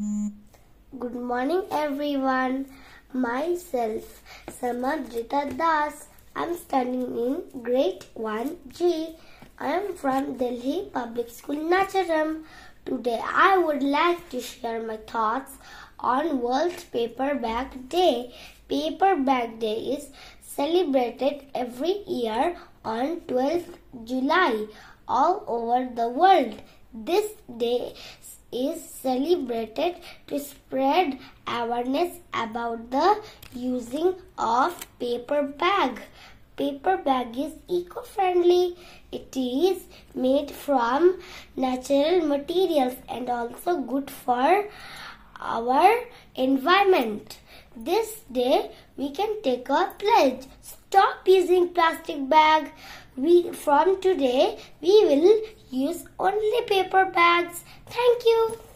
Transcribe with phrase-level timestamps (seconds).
[0.00, 2.66] Good morning, everyone.
[3.12, 6.06] Myself, Samadritha Das.
[6.34, 9.16] I'm studying in grade 1G.
[9.58, 12.44] I am from Delhi Public School, Nacharam.
[12.86, 15.58] Today, I would like to share my thoughts
[15.98, 18.34] on World Paper Bag Day.
[18.70, 20.08] Paper Bag Day is
[20.40, 22.56] celebrated every year
[22.86, 23.74] on 12th
[24.04, 24.66] July
[25.06, 26.62] all over the world.
[26.94, 27.92] This day
[28.52, 29.96] is celebrated
[30.26, 33.22] to spread awareness about the
[33.54, 36.00] using of paper bag.
[36.56, 38.76] Paper bag is eco-friendly.
[39.12, 41.20] It is made from
[41.56, 44.66] natural materials and also good for
[45.40, 46.00] our
[46.34, 47.38] environment.
[47.74, 50.46] This day we can take a pledge.
[50.60, 52.72] Stop using plastic bag.
[53.22, 57.64] We from today we will use only paper bags.
[57.86, 58.69] Thank you.